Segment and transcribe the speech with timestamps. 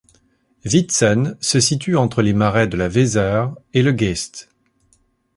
[0.65, 4.49] Wietzen se situe entre les marais de la Weser et le Geest.